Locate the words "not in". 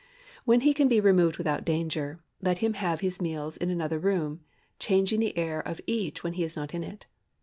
6.55-6.83